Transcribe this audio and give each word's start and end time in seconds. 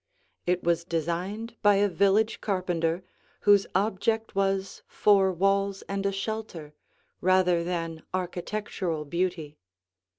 It 0.47 0.63
was 0.63 0.83
designed 0.83 1.57
by 1.61 1.75
a 1.75 1.87
village 1.87 2.41
carpenter 2.41 3.03
whose 3.41 3.67
object 3.75 4.33
was 4.33 4.81
four 4.87 5.31
walls 5.31 5.83
and 5.83 6.07
a 6.07 6.11
shelter 6.11 6.73
rather 7.21 7.63
than 7.63 8.01
architectural 8.11 9.05
beauty. 9.05 9.59